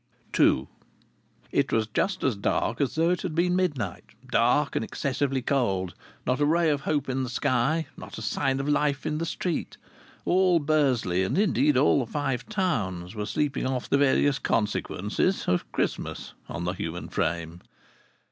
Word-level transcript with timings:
II 0.39 0.67
It 1.51 1.71
was 1.71 1.85
just 1.85 2.23
as 2.23 2.35
dark 2.35 2.81
as 2.81 2.95
though 2.95 3.11
it 3.11 3.21
had 3.21 3.35
been 3.35 3.55
midnight 3.55 4.03
dark 4.31 4.75
and 4.75 4.83
excessively 4.83 5.43
cold; 5.43 5.93
not 6.25 6.39
a 6.39 6.45
ray 6.47 6.71
of 6.71 6.81
hope 6.81 7.07
in 7.07 7.21
the 7.21 7.29
sky; 7.29 7.85
not 7.95 8.17
a 8.17 8.23
sign 8.23 8.59
of 8.59 8.67
life 8.67 9.05
in 9.05 9.19
the 9.19 9.27
street. 9.27 9.77
All 10.25 10.57
Bursley, 10.57 11.21
and, 11.21 11.37
indeed, 11.37 11.77
all 11.77 12.03
the 12.03 12.11
Five 12.11 12.49
Towns, 12.49 13.13
were 13.13 13.27
sleeping 13.27 13.67
off 13.67 13.87
the 13.91 13.99
various 13.99 14.39
consequences 14.39 15.47
of 15.47 15.71
Christmas 15.71 16.33
on 16.49 16.63
the 16.63 16.71
human 16.73 17.07
frame. 17.07 17.61